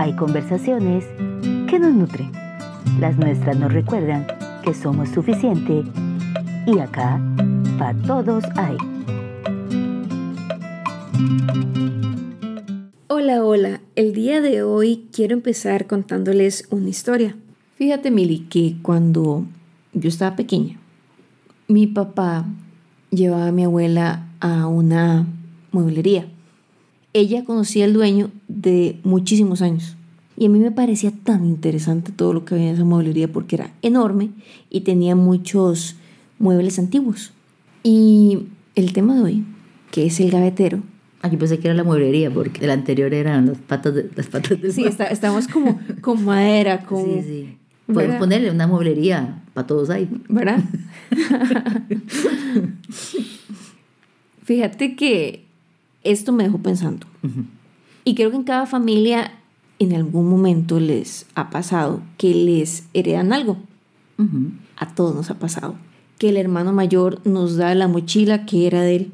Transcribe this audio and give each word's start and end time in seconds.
hay 0.00 0.14
conversaciones 0.14 1.04
que 1.68 1.78
nos 1.78 1.92
nutren. 1.92 2.32
Las 3.00 3.18
nuestras 3.18 3.58
nos 3.58 3.70
recuerdan 3.70 4.26
que 4.64 4.72
somos 4.72 5.10
suficiente 5.10 5.82
y 6.66 6.78
acá, 6.78 7.20
para 7.78 7.92
todos 8.00 8.44
hay. 8.56 8.78
Hola, 13.08 13.44
hola. 13.44 13.82
El 13.94 14.14
día 14.14 14.40
de 14.40 14.62
hoy 14.62 15.06
quiero 15.12 15.34
empezar 15.34 15.86
contándoles 15.86 16.66
una 16.70 16.88
historia. 16.88 17.36
Fíjate, 17.74 18.10
Mili, 18.10 18.46
que 18.48 18.76
cuando 18.80 19.44
yo 19.92 20.08
estaba 20.08 20.34
pequeña, 20.34 20.80
mi 21.68 21.86
papá 21.86 22.46
llevaba 23.10 23.48
a 23.48 23.52
mi 23.52 23.64
abuela 23.64 24.30
a 24.40 24.66
una 24.66 25.26
mueblería. 25.72 26.26
Ella 27.12 27.44
conocía 27.44 27.86
al 27.86 27.92
dueño 27.92 28.30
de 28.46 29.00
muchísimos 29.02 29.62
años. 29.62 29.96
Y 30.40 30.46
a 30.46 30.48
mí 30.48 30.58
me 30.58 30.70
parecía 30.70 31.12
tan 31.22 31.44
interesante 31.44 32.12
todo 32.12 32.32
lo 32.32 32.46
que 32.46 32.54
había 32.54 32.70
en 32.70 32.74
esa 32.76 32.84
mueblería 32.84 33.30
porque 33.30 33.56
era 33.56 33.72
enorme 33.82 34.30
y 34.70 34.80
tenía 34.80 35.14
muchos 35.14 35.96
muebles 36.38 36.78
antiguos. 36.78 37.34
Y 37.82 38.46
el 38.74 38.94
tema 38.94 39.16
de 39.16 39.20
hoy, 39.20 39.44
que 39.90 40.06
es 40.06 40.18
el 40.18 40.30
gavetero. 40.30 40.80
Aquí 41.20 41.36
pensé 41.36 41.58
que 41.58 41.68
era 41.68 41.74
la 41.74 41.84
mueblería 41.84 42.30
porque 42.30 42.64
el 42.64 42.70
anterior 42.70 43.12
eran 43.12 43.48
las 43.48 43.58
patas 43.58 43.94
de 43.94 44.10
las 44.16 44.28
patas 44.28 44.62
de 44.62 44.72
Sí, 44.72 44.86
estamos 44.86 45.46
como 45.46 45.78
con 46.00 46.24
madera, 46.24 46.86
con 46.86 47.04
Sí, 47.04 47.22
sí. 47.22 47.56
Podemos 47.92 48.16
ponerle 48.16 48.50
una 48.50 48.66
mueblería 48.66 49.42
para 49.52 49.66
todos 49.66 49.90
ahí. 49.90 50.08
¿Verdad? 50.30 50.64
Fíjate 54.44 54.96
que 54.96 55.44
esto 56.02 56.32
me 56.32 56.44
dejó 56.44 56.56
pensando. 56.56 57.06
Y 58.06 58.14
creo 58.14 58.30
que 58.30 58.36
en 58.36 58.44
cada 58.44 58.64
familia 58.64 59.32
en 59.80 59.94
algún 59.94 60.28
momento 60.28 60.78
les 60.78 61.26
ha 61.34 61.50
pasado 61.50 62.02
que 62.18 62.34
les 62.34 62.84
heredan 62.94 63.32
algo. 63.32 63.56
A 64.76 64.94
todos 64.94 65.14
nos 65.14 65.30
ha 65.30 65.38
pasado. 65.38 65.74
Que 66.18 66.28
el 66.28 66.36
hermano 66.36 66.74
mayor 66.74 67.26
nos 67.26 67.56
da 67.56 67.74
la 67.74 67.88
mochila 67.88 68.44
que 68.44 68.66
era 68.66 68.82
de 68.82 68.96
él. 68.96 69.12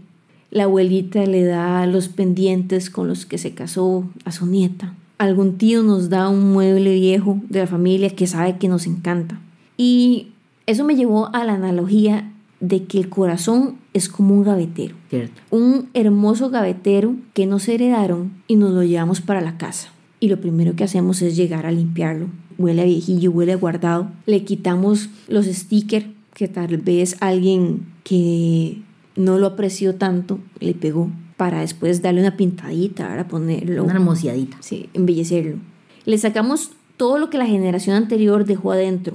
La 0.50 0.64
abuelita 0.64 1.24
le 1.24 1.44
da 1.44 1.86
los 1.86 2.08
pendientes 2.08 2.90
con 2.90 3.06
los 3.06 3.24
que 3.24 3.38
se 3.38 3.54
casó 3.54 4.04
a 4.24 4.32
su 4.32 4.46
nieta. 4.46 4.94
Algún 5.18 5.58
tío 5.58 5.84
nos 5.84 6.10
da 6.10 6.28
un 6.28 6.52
mueble 6.52 6.94
viejo 6.94 7.40
de 7.48 7.60
la 7.60 7.66
familia 7.68 8.10
que 8.10 8.26
sabe 8.26 8.58
que 8.58 8.68
nos 8.68 8.86
encanta. 8.86 9.40
Y 9.76 10.32
eso 10.66 10.84
me 10.84 10.96
llevó 10.96 11.32
a 11.32 11.44
la 11.44 11.54
analogía 11.54 12.32
de 12.58 12.84
que 12.84 12.98
el 12.98 13.08
corazón 13.08 13.76
es 13.92 14.08
como 14.08 14.34
un 14.34 14.42
gavetero. 14.42 14.96
Cierto. 15.10 15.40
Un 15.50 15.88
hermoso 15.94 16.50
gavetero 16.50 17.14
que 17.34 17.46
nos 17.46 17.68
heredaron 17.68 18.32
y 18.48 18.56
nos 18.56 18.72
lo 18.72 18.82
llevamos 18.82 19.20
para 19.20 19.40
la 19.40 19.56
casa. 19.58 19.92
Y 20.26 20.28
lo 20.28 20.40
primero 20.40 20.74
que 20.74 20.82
hacemos 20.82 21.22
es 21.22 21.36
llegar 21.36 21.66
a 21.66 21.70
limpiarlo. 21.70 22.26
Huele 22.58 22.82
a 22.82 22.84
viejillo, 22.84 23.30
huele 23.30 23.52
a 23.52 23.56
guardado. 23.56 24.10
Le 24.26 24.42
quitamos 24.42 25.08
los 25.28 25.46
stickers 25.46 26.06
que 26.34 26.48
tal 26.48 26.78
vez 26.78 27.16
alguien 27.20 27.86
que 28.02 28.82
no 29.14 29.38
lo 29.38 29.46
apreció 29.46 29.94
tanto 29.94 30.40
le 30.58 30.74
pegó 30.74 31.12
para 31.36 31.60
después 31.60 32.02
darle 32.02 32.22
una 32.22 32.36
pintadita, 32.36 33.06
para 33.06 33.28
ponerlo. 33.28 33.84
Una 33.84 33.92
hermoseadita. 33.92 34.56
Sí, 34.62 34.88
embellecerlo. 34.94 35.58
Le 36.06 36.18
sacamos 36.18 36.72
todo 36.96 37.18
lo 37.18 37.30
que 37.30 37.38
la 37.38 37.46
generación 37.46 37.94
anterior 37.94 38.46
dejó 38.46 38.72
adentro 38.72 39.14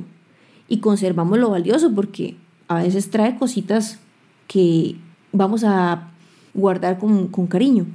y 0.69 0.77
conservamos 0.77 1.39
lo 1.39 1.49
valioso 1.49 1.93
porque 1.93 2.37
a 2.69 2.75
veces 2.75 3.09
trae 3.09 3.35
cositas 3.35 3.99
que 4.47 4.95
vamos 5.33 5.65
a 5.65 6.09
guardar 6.53 6.99
con, 6.99 7.27
con 7.27 7.47
cariño. 7.47 7.85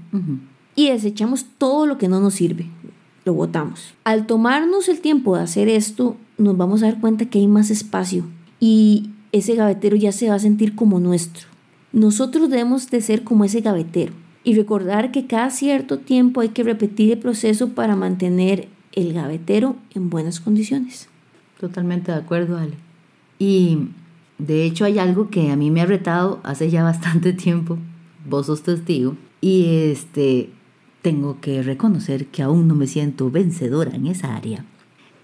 Y 0.74 0.90
desechamos 0.90 1.46
todo 1.56 1.86
lo 1.86 1.96
que 1.96 2.08
no 2.08 2.20
nos 2.20 2.34
sirve, 2.34 2.66
lo 3.26 3.34
botamos. 3.34 3.92
Al 4.04 4.26
tomarnos 4.26 4.88
el 4.88 5.00
tiempo 5.00 5.36
de 5.36 5.42
hacer 5.42 5.68
esto, 5.68 6.16
nos 6.38 6.56
vamos 6.56 6.82
a 6.82 6.86
dar 6.86 7.00
cuenta 7.00 7.26
que 7.26 7.40
hay 7.40 7.48
más 7.48 7.70
espacio 7.70 8.24
y 8.60 9.10
ese 9.32 9.56
gavetero 9.56 9.96
ya 9.96 10.12
se 10.12 10.28
va 10.28 10.36
a 10.36 10.38
sentir 10.38 10.76
como 10.76 11.00
nuestro. 11.00 11.48
Nosotros 11.92 12.48
debemos 12.48 12.88
de 12.88 13.00
ser 13.00 13.24
como 13.24 13.44
ese 13.44 13.60
gavetero 13.60 14.12
y 14.44 14.54
recordar 14.54 15.10
que 15.10 15.26
cada 15.26 15.50
cierto 15.50 15.98
tiempo 15.98 16.40
hay 16.40 16.50
que 16.50 16.62
repetir 16.62 17.12
el 17.12 17.18
proceso 17.18 17.70
para 17.70 17.96
mantener 17.96 18.68
el 18.92 19.12
gavetero 19.12 19.74
en 19.92 20.08
buenas 20.08 20.38
condiciones. 20.38 21.08
Totalmente 21.58 22.12
de 22.12 22.18
acuerdo, 22.18 22.56
Ale. 22.56 22.74
Y 23.40 23.88
de 24.38 24.64
hecho 24.64 24.84
hay 24.84 25.00
algo 25.00 25.30
que 25.30 25.50
a 25.50 25.56
mí 25.56 25.72
me 25.72 25.80
ha 25.80 25.86
retado 25.86 26.38
hace 26.44 26.70
ya 26.70 26.84
bastante 26.84 27.32
tiempo, 27.44 27.76
vos 28.28 28.46
sos 28.46 28.62
testigo, 28.62 29.16
y 29.40 29.64
este 29.90 30.50
tengo 31.06 31.40
que 31.40 31.62
reconocer 31.62 32.26
que 32.26 32.42
aún 32.42 32.66
no 32.66 32.74
me 32.74 32.88
siento 32.88 33.30
vencedora 33.30 33.94
en 33.94 34.08
esa 34.08 34.34
área. 34.34 34.64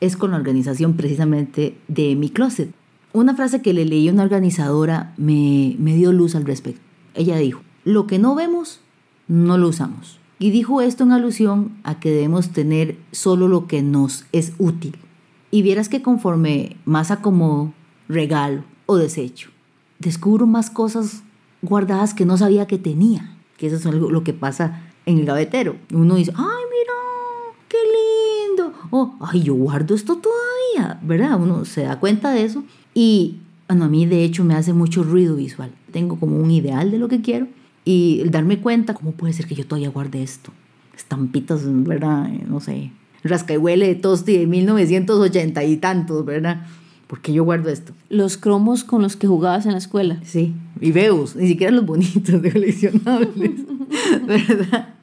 Es 0.00 0.16
con 0.16 0.30
la 0.30 0.36
organización 0.36 0.94
precisamente 0.94 1.76
de 1.88 2.14
mi 2.14 2.30
closet. 2.30 2.70
Una 3.12 3.34
frase 3.34 3.62
que 3.62 3.72
le 3.72 3.84
leí 3.84 4.08
a 4.08 4.12
una 4.12 4.22
organizadora 4.22 5.12
me, 5.16 5.74
me 5.80 5.96
dio 5.96 6.12
luz 6.12 6.36
al 6.36 6.44
respecto. 6.44 6.80
Ella 7.14 7.36
dijo, 7.36 7.62
lo 7.82 8.06
que 8.06 8.20
no 8.20 8.36
vemos, 8.36 8.78
no 9.26 9.58
lo 9.58 9.66
usamos. 9.66 10.20
Y 10.38 10.52
dijo 10.52 10.82
esto 10.82 11.02
en 11.02 11.10
alusión 11.10 11.72
a 11.82 11.98
que 11.98 12.12
debemos 12.12 12.50
tener 12.50 12.96
solo 13.10 13.48
lo 13.48 13.66
que 13.66 13.82
nos 13.82 14.24
es 14.30 14.52
útil. 14.58 14.94
Y 15.50 15.62
vieras 15.62 15.88
que 15.88 16.00
conforme 16.00 16.76
más 16.84 17.10
acomodo, 17.10 17.72
regalo 18.08 18.62
o 18.86 18.98
desecho, 18.98 19.50
descubro 19.98 20.46
más 20.46 20.70
cosas 20.70 21.24
guardadas 21.60 22.14
que 22.14 22.24
no 22.24 22.36
sabía 22.36 22.68
que 22.68 22.78
tenía. 22.78 23.34
Que 23.56 23.66
eso 23.66 23.74
es 23.74 23.86
algo, 23.86 24.12
lo 24.12 24.22
que 24.22 24.32
pasa 24.32 24.91
en 25.06 25.18
el 25.18 25.24
gavetero. 25.24 25.76
Uno 25.92 26.16
dice, 26.16 26.32
ay, 26.36 26.44
mira, 26.70 26.94
qué 27.68 27.78
lindo. 28.56 28.72
Oh, 28.90 29.14
ay, 29.20 29.42
yo 29.42 29.54
guardo 29.54 29.94
esto 29.94 30.18
todavía, 30.18 31.00
¿verdad? 31.02 31.40
Uno 31.40 31.64
se 31.64 31.82
da 31.82 31.98
cuenta 31.98 32.30
de 32.30 32.44
eso. 32.44 32.64
Y 32.94 33.36
bueno, 33.68 33.84
a 33.86 33.88
mí 33.88 34.06
de 34.06 34.24
hecho 34.24 34.44
me 34.44 34.54
hace 34.54 34.72
mucho 34.72 35.02
ruido 35.02 35.36
visual. 35.36 35.72
Tengo 35.92 36.18
como 36.18 36.36
un 36.36 36.50
ideal 36.50 36.90
de 36.90 36.98
lo 36.98 37.08
que 37.08 37.22
quiero. 37.22 37.46
Y 37.84 38.22
darme 38.28 38.60
cuenta, 38.60 38.94
¿cómo 38.94 39.12
puede 39.12 39.32
ser 39.32 39.46
que 39.46 39.54
yo 39.54 39.66
todavía 39.66 39.90
guarde 39.90 40.22
esto? 40.22 40.52
Estampitas, 40.96 41.62
¿verdad? 41.64 42.28
No 42.46 42.60
sé. 42.60 42.92
Rasca 43.24 43.54
y 43.54 43.56
huele 43.56 43.88
de 43.88 43.94
Tosti 43.94 44.36
de 44.36 44.46
1980 44.46 45.64
y 45.64 45.76
tantos, 45.78 46.24
¿verdad? 46.24 46.66
Porque 47.12 47.34
yo 47.34 47.44
guardo 47.44 47.68
esto? 47.68 47.92
Los 48.08 48.38
cromos 48.38 48.84
con 48.84 49.02
los 49.02 49.16
que 49.16 49.26
jugabas 49.26 49.66
en 49.66 49.72
la 49.72 49.78
escuela. 49.78 50.18
Sí, 50.24 50.54
y 50.80 50.92
veos, 50.92 51.36
ni 51.36 51.46
siquiera 51.46 51.70
los 51.70 51.84
bonitos 51.84 52.40
de 52.40 52.50
coleccionables, 52.52 53.50
¿verdad? 54.26 54.94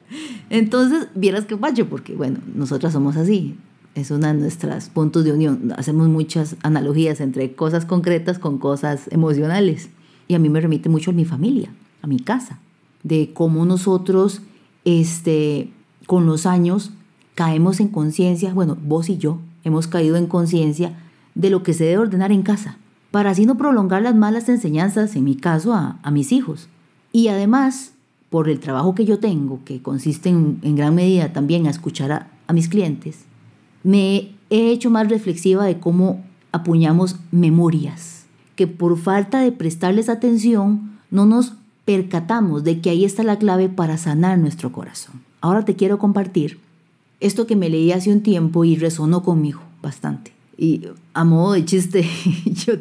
Entonces, 0.50 1.06
vieras 1.14 1.44
que 1.44 1.56
fallo, 1.56 1.88
porque 1.88 2.16
bueno, 2.16 2.40
nosotras 2.52 2.94
somos 2.94 3.16
así. 3.16 3.54
Es 3.94 4.10
uno 4.10 4.26
de 4.26 4.34
nuestros 4.34 4.88
puntos 4.88 5.22
de 5.22 5.30
unión. 5.30 5.72
Hacemos 5.76 6.08
muchas 6.08 6.56
analogías 6.64 7.20
entre 7.20 7.52
cosas 7.52 7.84
concretas 7.84 8.40
con 8.40 8.58
cosas 8.58 9.06
emocionales. 9.12 9.88
Y 10.26 10.34
a 10.34 10.40
mí 10.40 10.48
me 10.48 10.60
remite 10.60 10.88
mucho 10.88 11.12
a 11.12 11.14
mi 11.14 11.24
familia, 11.24 11.70
a 12.02 12.08
mi 12.08 12.18
casa, 12.18 12.58
de 13.04 13.30
cómo 13.32 13.64
nosotros, 13.66 14.42
este, 14.84 15.70
con 16.06 16.26
los 16.26 16.44
años, 16.44 16.90
caemos 17.36 17.78
en 17.78 17.86
conciencia, 17.86 18.52
bueno, 18.52 18.76
vos 18.82 19.08
y 19.10 19.16
yo 19.16 19.38
hemos 19.62 19.86
caído 19.86 20.16
en 20.16 20.26
conciencia 20.26 20.92
de 21.34 21.50
lo 21.50 21.62
que 21.62 21.74
se 21.74 21.84
debe 21.84 21.98
ordenar 21.98 22.32
en 22.32 22.42
casa, 22.42 22.76
para 23.10 23.30
así 23.30 23.46
no 23.46 23.56
prolongar 23.56 24.02
las 24.02 24.14
malas 24.14 24.48
enseñanzas, 24.48 25.16
en 25.16 25.24
mi 25.24 25.36
caso, 25.36 25.74
a, 25.74 25.98
a 26.02 26.10
mis 26.10 26.32
hijos. 26.32 26.68
Y 27.12 27.28
además, 27.28 27.92
por 28.28 28.48
el 28.48 28.60
trabajo 28.60 28.94
que 28.94 29.04
yo 29.04 29.18
tengo, 29.18 29.60
que 29.64 29.82
consiste 29.82 30.28
en, 30.28 30.58
en 30.62 30.76
gran 30.76 30.94
medida 30.94 31.32
también 31.32 31.66
a 31.66 31.70
escuchar 31.70 32.12
a, 32.12 32.28
a 32.46 32.52
mis 32.52 32.68
clientes, 32.68 33.24
me 33.82 34.32
he 34.50 34.70
hecho 34.70 34.90
más 34.90 35.08
reflexiva 35.08 35.64
de 35.64 35.80
cómo 35.80 36.22
apuñamos 36.52 37.16
memorias, 37.30 38.26
que 38.56 38.66
por 38.66 38.98
falta 38.98 39.40
de 39.40 39.52
prestarles 39.52 40.08
atención 40.08 40.98
no 41.10 41.26
nos 41.26 41.54
percatamos 41.84 42.62
de 42.62 42.80
que 42.80 42.90
ahí 42.90 43.04
está 43.04 43.22
la 43.22 43.38
clave 43.38 43.68
para 43.68 43.96
sanar 43.96 44.38
nuestro 44.38 44.70
corazón. 44.70 45.22
Ahora 45.40 45.64
te 45.64 45.74
quiero 45.74 45.98
compartir 45.98 46.60
esto 47.20 47.46
que 47.46 47.56
me 47.56 47.68
leí 47.68 47.92
hace 47.92 48.12
un 48.12 48.22
tiempo 48.22 48.64
y 48.64 48.76
resonó 48.76 49.22
conmigo 49.22 49.60
bastante. 49.82 50.32
Y 50.60 50.82
a 51.14 51.24
modo 51.24 51.54
de 51.54 51.64
chiste, 51.64 52.04
yo, 52.44 52.74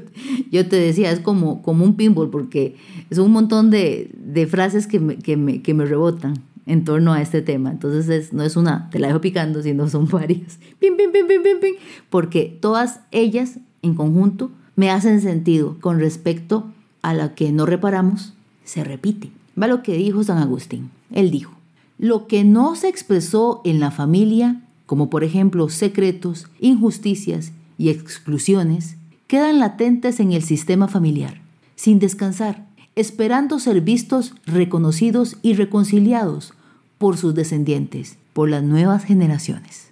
yo 0.51 0.67
te 0.67 0.75
decía, 0.75 1.11
es 1.11 1.21
como, 1.21 1.61
como 1.61 1.85
un 1.85 1.95
pinball, 1.95 2.29
porque 2.29 2.75
es 3.09 3.19
un 3.19 3.31
montón 3.31 3.69
de, 3.69 4.11
de 4.17 4.47
frases 4.47 4.85
que 4.85 4.99
me, 4.99 5.15
que, 5.15 5.37
me, 5.37 5.61
que 5.61 5.73
me 5.73 5.85
rebotan 5.85 6.33
en 6.65 6.83
torno 6.83 7.13
a 7.13 7.21
este 7.21 7.41
tema. 7.41 7.71
Entonces 7.71 8.09
es, 8.09 8.33
no 8.33 8.43
es 8.43 8.57
una, 8.57 8.89
te 8.89 8.99
la 8.99 9.07
dejo 9.07 9.21
picando, 9.21 9.63
sino 9.63 9.87
son 9.87 10.07
varias. 10.11 10.59
Pim, 10.79 10.97
pim, 10.97 11.09
pim, 11.13 11.25
pim, 11.25 11.41
pim, 11.41 11.59
pim, 11.61 11.75
porque 12.09 12.57
todas 12.59 12.99
ellas 13.11 13.59
en 13.81 13.93
conjunto 13.93 14.51
me 14.75 14.91
hacen 14.91 15.21
sentido 15.21 15.77
con 15.79 16.01
respecto 16.01 16.65
a 17.01 17.13
la 17.13 17.33
que 17.33 17.53
no 17.53 17.65
reparamos, 17.65 18.33
se 18.65 18.83
repite. 18.83 19.31
Va 19.57 19.67
lo 19.67 19.83
que 19.83 19.95
dijo 19.95 20.21
San 20.25 20.39
Agustín. 20.39 20.89
Él 21.13 21.31
dijo, 21.31 21.53
lo 21.97 22.27
que 22.27 22.43
no 22.43 22.75
se 22.75 22.89
expresó 22.89 23.61
en 23.63 23.79
la 23.79 23.89
familia, 23.89 24.61
como 24.85 25.09
por 25.09 25.23
ejemplo 25.23 25.69
secretos, 25.69 26.47
injusticias 26.59 27.53
y 27.79 27.89
exclusiones, 27.89 28.97
quedan 29.25 29.57
latentes 29.57 30.19
en 30.19 30.33
el 30.33 30.43
sistema 30.43 30.87
familiar, 30.87 31.41
sin 31.75 31.97
descansar, 31.97 32.67
esperando 32.95 33.57
ser 33.57 33.79
vistos, 33.81 34.35
reconocidos 34.45 35.37
y 35.41 35.53
reconciliados 35.53 36.53
por 36.97 37.17
sus 37.17 37.33
descendientes, 37.33 38.17
por 38.33 38.49
las 38.49 38.61
nuevas 38.63 39.05
generaciones. 39.05 39.89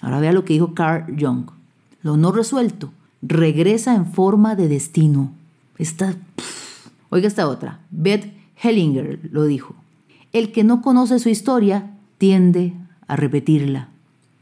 Ahora 0.00 0.20
vea 0.20 0.32
lo 0.32 0.44
que 0.44 0.52
dijo 0.52 0.74
Carl 0.74 1.16
Jung. 1.20 1.50
Lo 2.02 2.16
no 2.16 2.30
resuelto 2.30 2.92
regresa 3.20 3.94
en 3.96 4.06
forma 4.06 4.54
de 4.54 4.68
destino. 4.68 5.32
Esta, 5.78 6.14
oiga 7.10 7.26
esta 7.26 7.48
otra. 7.48 7.80
Beth 7.90 8.32
Hellinger 8.62 9.28
lo 9.32 9.44
dijo. 9.44 9.74
El 10.32 10.52
que 10.52 10.62
no 10.62 10.82
conoce 10.82 11.18
su 11.18 11.28
historia 11.28 11.90
tiende 12.18 12.74
a 13.08 13.16
repetirla. 13.16 13.88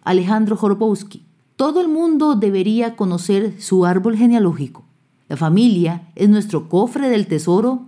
Alejandro 0.03 0.57
Jorbowski. 0.57 1.25
Todo 1.61 1.83
el 1.83 1.89
mundo 1.89 2.37
debería 2.37 2.97
conocer 2.97 3.61
su 3.61 3.85
árbol 3.85 4.17
genealógico. 4.17 4.83
La 5.29 5.37
familia 5.37 6.09
es 6.17 6.31
nuestro 6.31 6.71
cofre 6.71 7.11
del 7.11 7.27
tesoro 7.27 7.83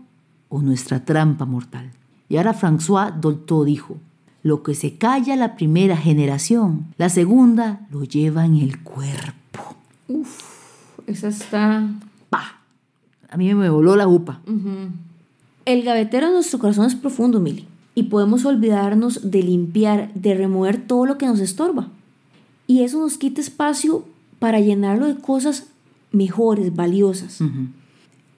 o 0.50 0.60
nuestra 0.60 1.06
trampa 1.06 1.46
mortal. 1.46 1.90
Y 2.28 2.36
ahora 2.36 2.52
François 2.52 3.18
Dolto 3.18 3.64
dijo, 3.64 3.96
lo 4.42 4.62
que 4.62 4.74
se 4.74 4.98
calla 4.98 5.36
la 5.36 5.56
primera 5.56 5.96
generación, 5.96 6.88
la 6.98 7.08
segunda 7.08 7.86
lo 7.90 8.04
lleva 8.04 8.44
en 8.44 8.56
el 8.56 8.82
cuerpo. 8.82 9.74
Uf, 10.06 10.42
esa 11.06 11.28
está... 11.28 11.88
¡Pah! 12.28 12.60
A 13.30 13.38
mí 13.38 13.54
me 13.54 13.70
voló 13.70 13.96
la 13.96 14.06
upa. 14.06 14.42
El 15.64 15.82
gavetero 15.82 16.26
de 16.26 16.34
nuestro 16.34 16.58
corazón 16.58 16.84
es 16.84 16.94
profundo, 16.94 17.40
Mili, 17.40 17.66
y 17.94 18.02
podemos 18.02 18.44
olvidarnos 18.44 19.30
de 19.30 19.42
limpiar, 19.42 20.12
de 20.12 20.34
remover 20.34 20.76
todo 20.76 21.06
lo 21.06 21.16
que 21.16 21.24
nos 21.24 21.40
estorba. 21.40 21.88
Y 22.72 22.84
eso 22.84 23.00
nos 23.00 23.18
quita 23.18 23.42
espacio 23.42 24.02
para 24.38 24.58
llenarlo 24.58 25.06
de 25.06 25.20
cosas 25.20 25.66
mejores, 26.10 26.74
valiosas. 26.74 27.40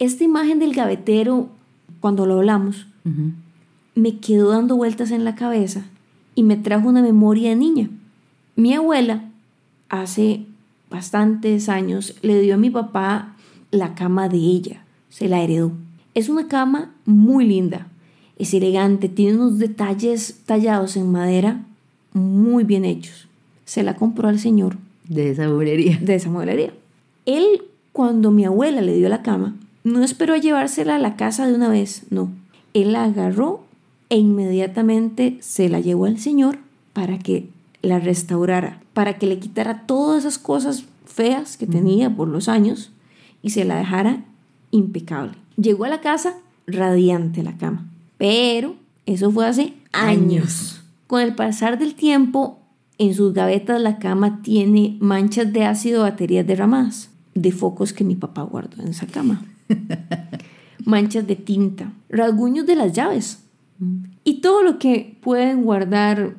Esta 0.01 0.25
imagen 0.25 0.59
del 0.59 0.75
gavetero, 0.75 1.51
cuando 2.01 2.27
lo 2.27 2.39
hablamos, 2.39 2.89
me 3.95 4.19
quedó 4.19 4.49
dando 4.49 4.75
vueltas 4.75 5.13
en 5.13 5.25
la 5.25 5.37
cabeza 5.37 5.85
y 6.35 6.43
me 6.43 6.57
trajo 6.57 6.89
una 6.89 7.01
memoria 7.01 7.51
de 7.51 7.55
niña. 7.55 7.91
Mi 8.57 8.75
abuela, 8.75 9.31
hace 9.89 10.47
bastantes 10.91 11.69
años, 11.69 12.17
le 12.23 12.41
dio 12.41 12.55
a 12.55 12.59
mi 12.59 12.71
papá 12.71 13.37
la 13.71 13.95
cama 13.95 14.29
de 14.29 14.39
ella, 14.39 14.85
se 15.11 15.29
la 15.29 15.43
heredó. 15.43 15.71
Es 16.15 16.29
una 16.29 16.49
cama 16.49 16.93
muy 17.05 17.47
linda, 17.47 17.87
es 18.37 18.53
elegante, 18.53 19.09
tiene 19.09 19.37
unos 19.37 19.61
detalles 19.61 20.41
tallados 20.45 20.97
en 20.97 21.13
madera 21.13 21.65
muy 22.13 22.65
bien 22.65 22.85
hechos. 22.85 23.29
Se 23.65 23.83
la 23.83 23.97
compró 23.97 24.29
al 24.29 24.39
señor. 24.39 24.77
De 25.09 25.31
esa 25.31 25.49
mueblería. 25.49 25.99
De 26.01 26.15
esa 26.15 26.31
mueblería. 26.31 26.73
Él, 27.27 27.63
cuando 27.93 28.31
mi 28.31 28.45
abuela 28.45 28.81
le 28.81 28.95
dio 28.95 29.09
la 29.09 29.23
cama, 29.23 29.55
no 29.85 30.03
esperó 30.03 30.35
a 30.35 30.39
llevársela 30.39 30.97
a 30.97 30.99
la 30.99 31.17
casa 31.17 31.47
de 31.47 31.55
una 31.55 31.69
vez, 31.69 32.05
no. 32.11 32.31
Él 32.73 32.93
la 32.93 33.05
agarró 33.05 33.65
e 34.09 34.17
inmediatamente 34.17 35.39
se 35.41 35.69
la 35.69 35.81
llevó 35.81 36.07
al 36.07 36.19
Señor 36.19 36.59
para 36.93 37.19
que 37.19 37.49
la 37.83 37.99
restaurara, 37.99 38.81
para 38.93 39.19
que 39.19 39.27
le 39.27 39.39
quitara 39.39 39.87
todas 39.87 40.25
esas 40.25 40.39
cosas 40.39 40.85
feas 41.05 41.57
que 41.57 41.67
tenía 41.67 42.11
por 42.11 42.29
los 42.29 42.49
años 42.49 42.91
y 43.43 43.51
se 43.51 43.65
la 43.65 43.77
dejara 43.77 44.25
impecable. 44.71 45.35
Llegó 45.57 45.85
a 45.85 45.89
la 45.89 46.01
casa 46.01 46.35
radiante 46.67 47.43
la 47.43 47.57
cama, 47.57 47.87
pero 48.17 48.75
eso 49.07 49.31
fue 49.31 49.47
hace 49.47 49.75
años. 49.93 50.81
Con 51.07 51.21
el 51.21 51.35
pasar 51.35 51.79
del 51.79 51.95
tiempo, 51.95 52.59
en 52.99 53.15
sus 53.15 53.33
gavetas 53.35 53.81
la 53.81 53.99
cama 53.99 54.43
tiene 54.43 54.97
manchas 55.01 55.53
de 55.53 55.65
ácido 55.65 56.03
baterías 56.03 56.47
derramadas, 56.47 57.11
de 57.35 57.53
focos 57.53 57.93
que 57.93 58.05
mi 58.05 58.17
papá 58.17 58.43
guardó 58.43 58.83
en 58.83 58.89
esa 58.89 59.07
cama. 59.07 59.45
manchas 60.85 61.27
de 61.27 61.37
tinta, 61.37 61.93
rasguños 62.09 62.67
de 62.67 62.77
las 62.77 62.93
llaves 62.93 63.45
y 64.23 64.41
todo 64.41 64.63
lo 64.63 64.79
que 64.79 65.19
pueden 65.21 65.63
guardar 65.63 66.37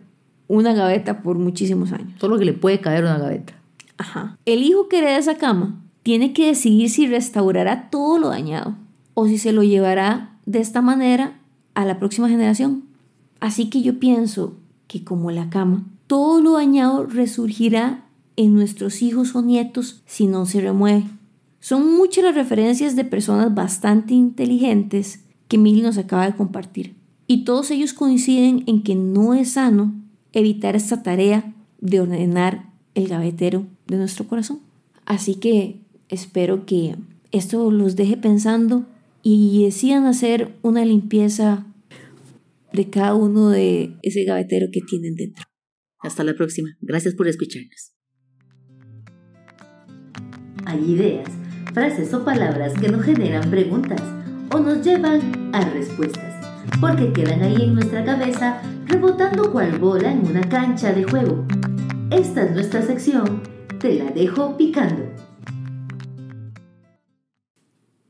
una 0.48 0.74
gaveta 0.74 1.22
por 1.22 1.38
muchísimos 1.38 1.92
años. 1.92 2.18
Todo 2.18 2.32
lo 2.32 2.40
que 2.40 2.46
le 2.46 2.54
puede 2.54 2.80
caer 2.80 3.06
a 3.06 3.16
una 3.16 3.20
gaveta. 3.20 3.54
Ajá. 3.98 4.38
El 4.46 4.64
hijo 4.64 4.88
que 4.88 5.00
hereda 5.00 5.18
esa 5.18 5.38
cama 5.38 5.82
tiene 6.04 6.34
que 6.34 6.48
decidir 6.48 6.90
si 6.90 7.08
restaurará 7.08 7.90
todo 7.90 8.20
lo 8.20 8.30
dañado 8.30 8.76
o 9.14 9.28
si 9.28 9.38
se 9.38 9.52
lo 9.52 9.64
llevará 9.64 10.38
de 10.46 10.60
esta 10.60 10.82
manera 10.82 11.40
a 11.74 11.86
la 11.86 12.00
próxima 12.00 12.30
generación. 12.30 12.84
Así 13.40 13.70
que 13.70 13.82
yo 13.82 14.00
pienso 14.00 14.56
que 14.88 15.04
como 15.04 15.32
la 15.32 15.50
cama, 15.50 15.86
todo 16.08 16.42
lo 16.42 16.54
dañado 16.54 17.06
resurgirá 17.06 18.06
en 18.36 18.54
nuestros 18.54 19.02
hijos 19.02 19.36
o 19.36 19.42
nietos 19.42 20.04
si 20.06 20.28
no 20.28 20.46
se 20.46 20.62
remueve. 20.62 21.06
Son 21.60 21.96
muchas 21.98 22.24
las 22.24 22.36
referencias 22.36 22.96
de 22.96 23.06
personas 23.06 23.54
bastante 23.56 24.14
inteligentes 24.14 25.22
que 25.48 25.58
Mil 25.58 25.82
nos 25.82 25.98
acaba 25.98 26.26
de 26.26 26.36
compartir. 26.36 26.96
Y 27.28 27.44
todos 27.44 27.72
ellos 27.72 27.94
coinciden 27.94 28.64
en 28.68 28.84
que 28.84 28.96
no 28.96 29.34
es 29.34 29.54
sano 29.54 29.94
evitar 30.32 30.76
esta 30.76 31.02
tarea 31.02 31.54
de 31.80 32.02
ordenar 32.02 32.70
el 32.94 33.08
gavetero 33.08 33.66
de 33.88 33.98
nuestro 33.98 34.28
corazón. 34.28 34.60
Así 35.06 35.36
que 35.36 35.82
espero 36.10 36.66
que 36.66 36.96
esto 37.32 37.72
los 37.72 37.96
deje 37.96 38.18
pensando 38.18 38.86
y 39.24 39.64
decidan 39.64 40.06
hacer 40.06 40.56
una 40.62 40.86
limpieza 40.86 41.66
de 42.74 42.90
cada 42.90 43.16
uno 43.16 43.50
de 43.50 43.96
ese 44.04 44.24
gavetero 44.24 44.68
que 44.72 44.82
tienen 44.82 45.16
dentro. 45.16 45.46
Hasta 46.00 46.24
la 46.24 46.34
próxima. 46.34 46.70
Gracias 46.82 47.16
por 47.16 47.28
escucharnos. 47.28 47.94
Hay 50.66 50.92
ideas 50.92 51.30
frases 51.74 52.14
o 52.14 52.24
palabras 52.24 52.74
que 52.74 52.90
nos 52.90 53.04
generan 53.04 53.50
preguntas 53.50 54.02
o 54.52 54.60
nos 54.60 54.84
llevan 54.84 55.50
a 55.54 55.62
respuestas, 55.72 56.46
porque 56.80 57.12
quedan 57.12 57.42
ahí 57.42 57.64
en 57.64 57.74
nuestra 57.74 58.06
cabeza 58.06 58.62
rebotando 58.86 59.52
cual 59.52 59.78
bola 59.80 60.12
en 60.12 60.26
una 60.26 60.48
cancha 60.48 60.94
de 60.94 61.04
juego. 61.04 61.46
Esta 62.12 62.44
es 62.44 62.52
nuestra 62.52 62.82
sección, 62.82 63.42
te 63.80 63.96
la 63.96 64.12
dejo 64.12 64.56
picando. 64.58 65.04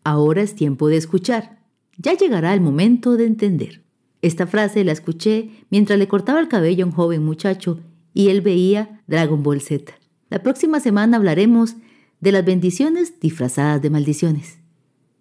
Ahora 0.03 0.41
es 0.41 0.53
tiempo 0.53 0.87
de 0.87 0.97
escuchar. 0.97 1.65
Ya 1.97 2.13
llegará 2.13 2.53
el 2.53 2.61
momento 2.61 3.17
de 3.17 3.25
entender. 3.25 3.84
Esta 4.25 4.47
frase 4.47 4.83
la 4.83 4.91
escuché 4.91 5.51
mientras 5.69 5.99
le 5.99 6.07
cortaba 6.07 6.39
el 6.39 6.47
cabello 6.47 6.83
a 6.83 6.87
un 6.87 6.93
joven 6.93 7.23
muchacho 7.23 7.81
y 8.11 8.29
él 8.29 8.41
veía 8.41 9.03
Dragon 9.05 9.43
Ball 9.43 9.61
Z. 9.61 9.93
La 10.31 10.41
próxima 10.41 10.79
semana 10.79 11.17
hablaremos 11.17 11.75
de 12.21 12.31
las 12.31 12.43
bendiciones 12.43 13.19
disfrazadas 13.19 13.83
de 13.83 13.91
maldiciones. 13.91 14.57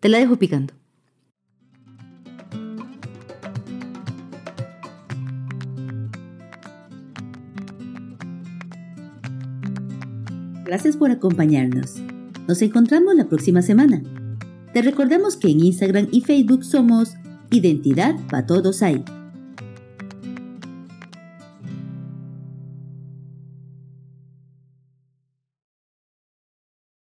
Te 0.00 0.08
la 0.08 0.16
dejo 0.16 0.36
picando. 0.36 0.72
Gracias 10.64 10.96
por 10.96 11.10
acompañarnos. 11.10 11.96
Nos 12.48 12.62
encontramos 12.62 13.14
la 13.16 13.28
próxima 13.28 13.60
semana. 13.60 14.02
Te 14.72 14.80
recordamos 14.80 15.36
que 15.36 15.50
en 15.50 15.62
Instagram 15.62 16.08
y 16.10 16.22
Facebook 16.22 16.64
somos 16.64 17.16
Identidad 17.54 18.16
para 18.28 18.46
Todos 18.46 18.82
Hay. 18.82 19.04